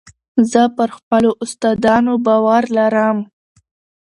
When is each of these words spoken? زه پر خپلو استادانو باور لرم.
زه 0.51 0.61
پر 0.75 0.89
خپلو 0.97 1.31
استادانو 1.43 2.13
باور 2.25 2.63
لرم. 2.77 3.17